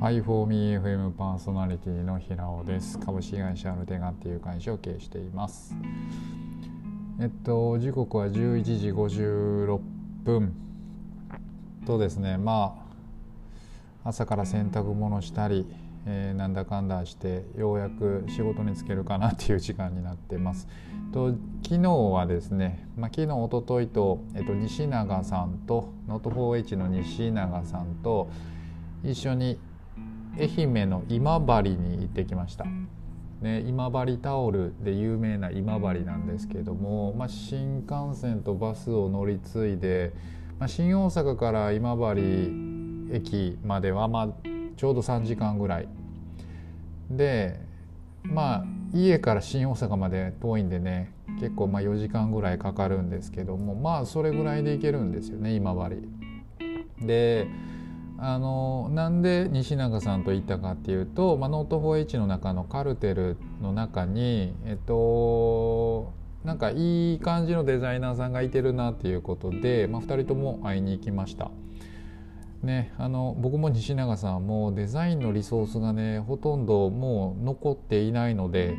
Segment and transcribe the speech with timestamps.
[0.00, 3.00] ハイフォーミー FM パーソナリティの平尾です。
[3.00, 5.74] 株式会社アルテガっていう会社を経営しています。
[7.20, 9.80] えっと、時刻は11時56
[10.22, 10.54] 分
[11.84, 12.80] とですね、ま
[14.04, 15.66] あ、朝から洗濯物したり、
[16.06, 20.68] えー、なんだかんだしてようやく仕事に就けるかなっていう時間になってます。
[21.12, 21.34] と
[21.64, 28.30] 昨日はですね、まあ、昨日おとといと、えっと、西永さんと能登 4H の西永さんと
[29.02, 29.58] 一緒に
[30.38, 32.64] 愛媛の今治に行ってきました。
[33.40, 40.12] ね、今治タオルで有名な今治なんですけども、まあ、新幹線とバスを乗り継いで、
[40.58, 42.52] まあ、新大阪から今治
[43.12, 44.28] 駅まではまあ
[44.76, 45.88] ちょうど3時間ぐらい
[47.10, 47.60] で
[48.22, 56.08] まあ家から新大阪まで遠いんでね結構まあ4時間ぐらいかかるんですけどもまあそれぐらいで行けるんですよね今治。
[57.06, 57.46] で
[58.20, 66.12] あのなんで西永さんと行ったかっていうと、まあ、ノート 4H の中のカルテルの中にえっと
[66.44, 71.50] なんかいい感じのデザイナーさんがいてるなっていうことで、まあ、2人とも会いに行きました。
[72.62, 78.76] ね、あの僕も西永さんもデザインのリソースがねほとんどもう残っていないので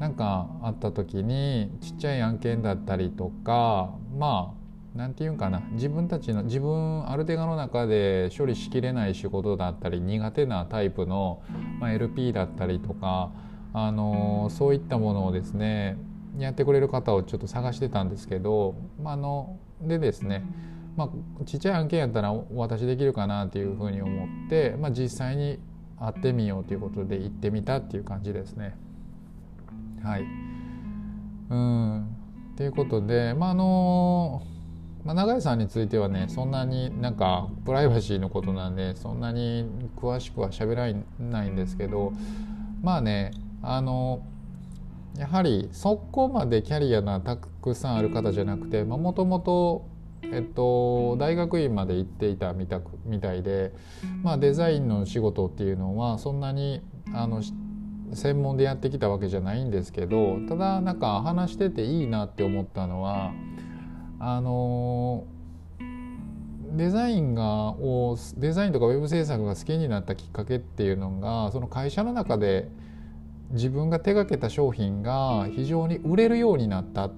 [0.00, 4.59] 何かあった時にちっちゃい案件だったりとかまあ
[4.94, 5.62] 何て言うんかな。
[5.72, 11.42] 自分たちの自分ある程度の中で処理しきれない仕事だったり苦手なタイプの、
[11.78, 13.30] まあ、LP だったりとか、
[13.72, 15.96] あのそういったものをですね
[16.38, 20.44] やってくれる方をちょっと探してたんですけど、まあ、あのでですね、
[20.96, 21.04] ま
[21.40, 25.60] あ、ちっちゃい案件やったらお渡しできるかなっていうふうに思って、まあ、実際に
[25.98, 28.74] 会ってみようということで行ってみたっていう感じですね。
[30.02, 30.24] はい、
[31.50, 32.16] うん。
[32.56, 34.42] ということでまああの
[35.04, 42.12] まあ、永井さんについてはねそんなになんかプライバシーのことなんでそんなに詳しくは喋らないんですけど
[42.82, 44.22] まあねあの
[45.16, 49.88] やはりそこまでキャリアがたくさんある方じゃなくてもともと
[50.32, 53.72] えっと、大学院まで行っていたみたみたいで、
[54.22, 57.42] まあ、デザインの仕事っていうのはそんなにあの
[58.12, 63.32] 専門でやってきたわけじゃないんですけどただなんか話してていいなって思ったのは
[64.20, 65.24] あの
[66.72, 72.68] デザインがをデザインとかウェブ制作が好きになったきっかけっていうのがその会社の中で
[73.52, 77.12] 自分が手がけた商品が非常に売れるようになったっ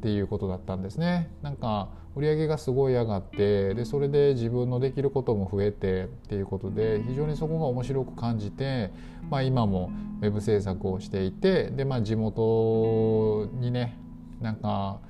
[0.00, 1.28] ていうことだったんですね。
[1.42, 8.92] なんか売り上げがすごい上がってでそれで自分のできることも増えてっていうことで非常にそこが面白く感じて、
[9.28, 9.90] まあ、今も
[10.22, 13.98] ウェブ制作をしていてで、まあ、地元にね
[14.40, 15.00] なんか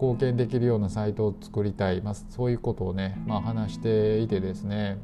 [0.00, 4.98] 貢献できるようなサイトを作りたい、まあ、そういうことをね、まあ、話していてですね、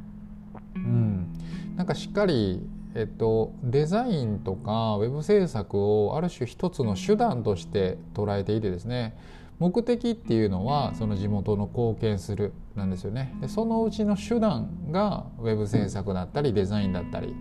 [0.75, 1.29] うん、
[1.77, 9.17] なんかしっかり、えっと、デザインとかウェブ制作をある種一つの手段として捉えていてですね。
[9.59, 13.35] 目的っていうのはその地元の貢献するなんですよね。
[13.41, 17.35] でそのうちの手段がウェブ制作だったりデザインだったり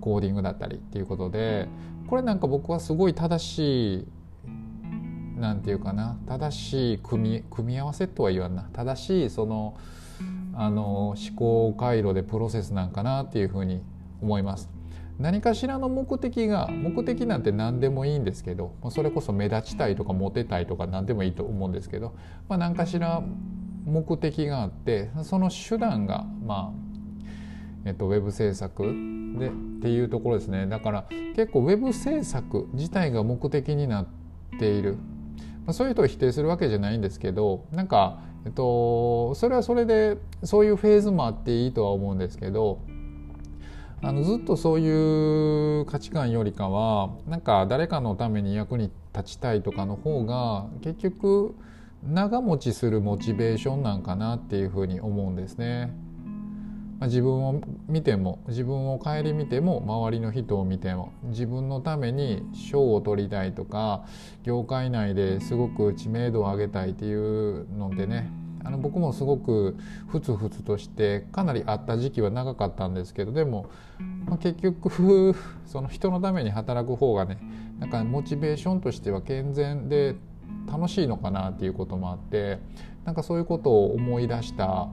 [0.00, 1.68] コーディングだったりっていうことで
[2.06, 4.06] これなんか僕はすごい正しい
[5.36, 8.68] 何て言うかな正しい組み組み合わせとは言わんな。
[8.72, 9.76] 正しいその
[10.54, 13.82] あの思考回路でプロセスなんかなっていうふうに
[14.22, 14.70] 思います。
[15.18, 22.14] 何かしらの目的が目的なんて何でもいいんですけどそれこそ目立ちたいとかモテたいとか何でもいいと思うんですけど、
[22.48, 23.22] まあ、何かしら
[23.86, 26.86] 目的があってその手段がまあ
[27.86, 28.82] えっと、ウェブ制作
[29.38, 30.66] でっていうところですね。
[30.66, 31.04] だから
[31.36, 34.06] 結構ウェブ制作自体が目的になっ
[34.58, 34.96] ている。
[35.66, 42.80] まあ、そういう人を否定するわけじゃないんですけどなんか、えっと、それはそれでそういうフェーズもあっていいとは思うんですけど
[44.02, 51.54] あのずっとそういう価値観よりかはなんか誰かのために役に立ちたいとかの方が結局
[52.04, 55.92] 長持ちするモチベーションなんかなっていうふうに思うんですね。
[56.98, 64.06] まあ、自分を見ても自分を顧みても周りの人を見ても自分のために賞を取りたいとか
[64.44, 68.30] 業界内ですごく知名度を上げたいっていうのでね
[68.64, 69.76] あの僕もすごく
[70.08, 73.70] ふつふつとしてかなりあった時期は長かったんですけどでも、
[74.26, 77.38] まあ、結局 その人のために働く方がね
[77.78, 80.16] なんかモチベーションとしては健全で
[80.66, 82.58] 楽しいのかなっていうこともあって
[83.04, 84.88] なんかそういうことを思い出した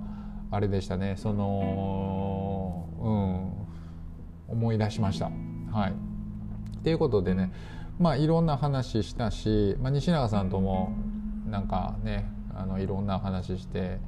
[0.53, 1.15] あれでしたね。
[1.17, 4.53] そのうん。
[4.53, 5.31] 思い出しました。
[5.71, 7.51] はい、っていうことでね。
[7.99, 10.93] まあいろんな話したし、まあ、西永さんとも
[11.49, 13.99] なんかねあのいろんな話して、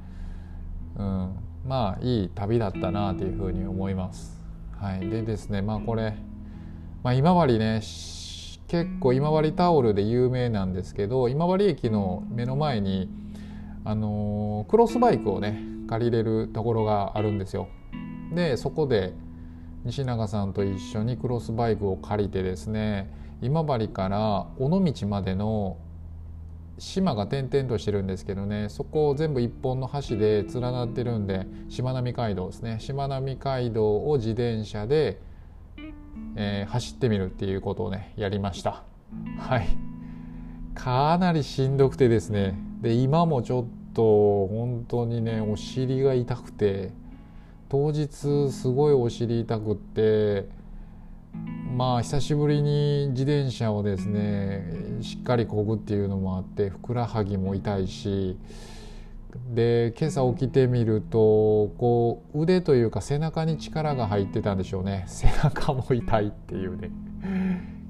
[0.96, 4.40] うん、まあいい旅だったなというふうに思います。
[4.80, 6.16] はい、でですねまあこれ、
[7.02, 7.80] まあ、今治ね
[8.68, 13.08] 結構今治タオルで有名なんですけど今治駅の目の前に
[13.84, 17.68] あのー、クロスバイクをね借りれるところがあるんですよ。
[18.34, 19.14] でそこで
[19.84, 23.08] 西永さんと一緒にクロスバイクを借りてですね
[23.40, 25.76] 今治から尾道までの
[26.78, 32.80] 島が点々としてるんですけどねそこを全部一本の橋で連なってるんでしまなみ海道ですね。
[32.80, 35.20] しまなみ海道を自転車で、
[36.36, 38.82] えー、走ってみるっていうことをねやりました。
[39.38, 39.68] はい。
[40.74, 42.58] かなりしんどくてですね。
[42.82, 46.92] で今もちょっと本当にねお尻が痛くて
[47.70, 50.46] 当日すごいお尻痛くって
[51.74, 58.36] まあ久しぶりに自転車をですねしっかりこぐっていうのもあってふくらはぎも痛いし
[59.54, 61.18] で今朝起きてみると
[61.78, 65.04] こう腕というか背中に力が入ってたんでしょうね。
[65.06, 66.90] 背中も痛いっていうね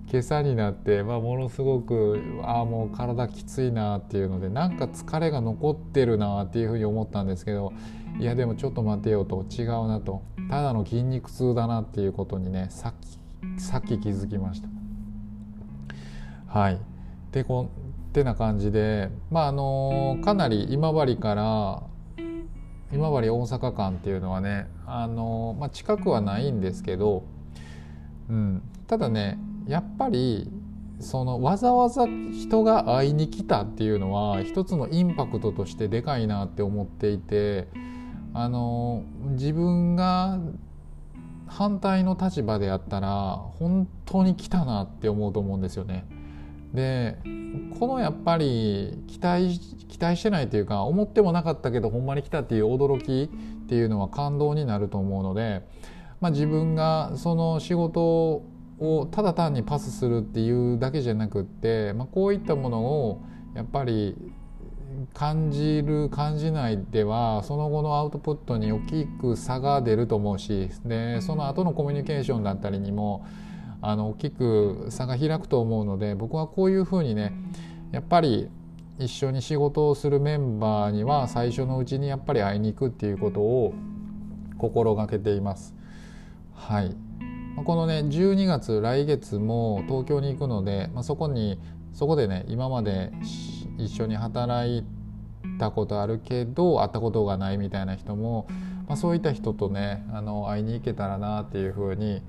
[0.08, 7.72] 今朝になって、まあ、ものすごくああもう体きついなっていうのでなんか疲れが残ってるなっていうふうに思ったんですけど
[8.20, 10.22] いやでもちょっと待てよと違うなと。
[10.48, 12.94] ただの筋肉痛だなっていうことにねさっ
[13.56, 14.68] きさっき気づきました。
[16.46, 16.80] はい。
[17.32, 17.68] でこ
[18.08, 21.82] ってな感じでまああのかなり今治から
[22.92, 27.24] 今治大阪間っていうのはねあの、まあ、近くはないんですけど、
[28.30, 30.50] うん、ただねやっぱり
[31.00, 37.68] そのわざわざ人が会いに来たっていうのは一つのインパクトとしてでかいなって思っていて
[38.32, 40.38] あの自分が
[41.46, 46.06] 反対の立場であったら本当に来たなって思うと思うんですよね。
[46.72, 47.18] で
[47.78, 49.58] このやっぱり期待
[49.88, 55.66] 期待してないというか思ってもなかったけどほんまに来たっていう驚きっていうのは感動になると思うので、
[56.20, 58.44] まあ、自分がその仕事
[58.78, 63.22] をただ単にパスするっていうだけじゃなくって、まあ、こういったものを
[63.54, 64.16] やっぱり
[65.14, 73.26] 感じる感じないではその後のアウトプットに大きく差が出ると思うしでその後のコミュニケーションだったりにも
[73.82, 77.32] あの大きく差が開くと思うので僕はこういうふうにね
[77.92, 78.48] やっぱり
[78.98, 83.74] 一緒に仕事をするメンバーには最初のうちにやっぱり会いに行くっていうことを
[84.58, 85.74] 心がけています。
[86.54, 86.96] はい
[87.64, 91.58] このね12月来月も東京に行くので、まあ、そこに
[91.92, 93.12] そこでね今まで
[93.78, 94.84] 一緒に働い
[95.58, 98.46] たことあるけど会ったことがないみたいな人も、
[98.86, 102.22] まあ、そういった人とねあの会いに行けたらなっていうふうに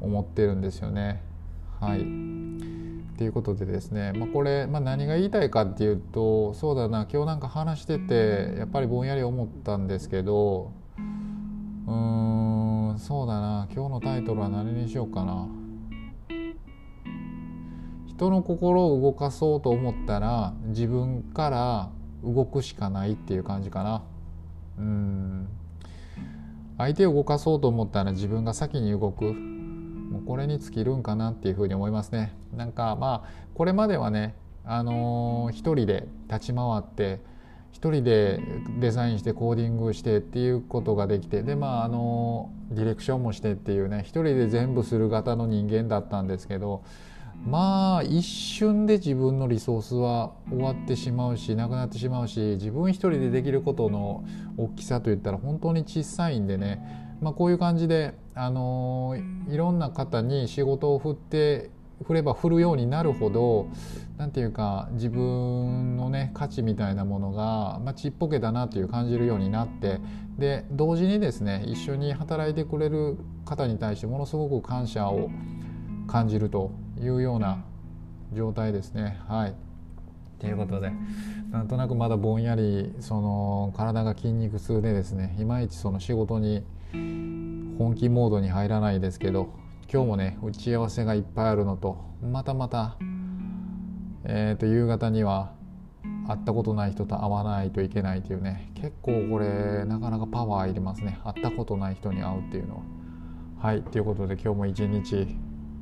[0.00, 1.22] 思ってるんですよね。
[1.80, 2.00] はい
[3.18, 10.70] ということでですね、まあ、これ、まあ、何が言いたいかっていうとそうだな今日なんか話しててやっぱりぼんやり思ったんですけど
[11.86, 12.25] うー
[12.98, 13.68] そうだな。
[13.72, 15.46] 今日のタイトルは何にしようかな。
[18.06, 21.90] 人の心を動かそうと思ったら自分から
[22.24, 24.02] 動くしかないっていう感じかな。
[24.78, 25.48] うん。
[26.78, 29.24] 相手を動かそうと思ったら自分が先に動く。
[29.24, 32.34] もうこれに尽きるんかなっていうふうに思いますね。
[32.54, 34.34] なんかまあこれまではね
[34.64, 37.20] あのー、一人で立ち回って
[37.76, 38.40] 一人で
[38.80, 46.84] デザインしてコーディングしてっていうことができてでまああのディレクションもしてっていうね一人で全部する型の人間だったんですけど
[47.46, 54.24] まあ一瞬で自分のリソースは終わってしまうしなくなってしまうし自分一人でできることの
[54.56, 56.80] 大きさといったら本当に小さいんでね、
[57.20, 59.16] まあ、こういう感じで、あの
[59.50, 61.70] いろんな方に仕事を振って
[62.04, 63.68] 振れば振るようになるほど
[64.18, 70.00] 何て言うか自分のね価値みたいなものが、まあ、ちっぽけだなという感じるようになって
[70.38, 75.30] で同時にですね一緒に働いてくれる方に対してものすごく感謝を
[76.06, 77.64] 感じるというような
[78.32, 79.20] 状態ですね。
[79.28, 79.54] はい
[80.38, 80.92] ということで
[81.50, 86.62] なんとなくまだぼんやりその体が筋肉痛でですねいまいちその仕事に
[86.92, 89.48] 本気モードに入らないですけど
[89.92, 92.96] 今日もね打ち合わせがいっぱいあるのとまたまた、
[94.24, 95.52] えー、と夕方には
[96.26, 102.82] 会ったことない人と会わないといけないというね結構これなかなかパワーいりますね会ったことない人に会うっていうのは。
[103.58, 105.26] はいということで今日も一日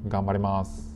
[0.07, 0.94] 頑張ります。